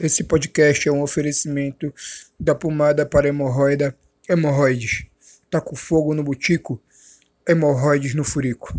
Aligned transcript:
Esse 0.00 0.22
podcast 0.22 0.88
é 0.88 0.92
um 0.92 1.02
oferecimento 1.02 1.92
da 2.38 2.54
pomada 2.54 3.04
para 3.04 3.26
hemorroida, 3.26 3.96
hemorroides. 4.28 5.06
Tá 5.50 5.60
com 5.60 5.74
fogo 5.74 6.14
no 6.14 6.22
butico? 6.22 6.80
Hemorroides 7.48 8.14
no 8.14 8.22
furico. 8.22 8.72